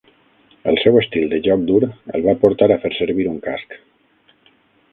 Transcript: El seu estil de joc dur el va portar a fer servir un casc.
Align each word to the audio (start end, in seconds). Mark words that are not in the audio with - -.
El 0.71 0.77
seu 0.83 0.95
estil 1.01 1.25
de 1.33 1.39
joc 1.49 1.67
dur 1.67 1.81
el 1.89 2.25
va 2.29 2.35
portar 2.45 2.71
a 2.71 2.79
fer 2.87 2.93
servir 2.97 3.29
un 3.35 3.39
casc. 3.49 3.77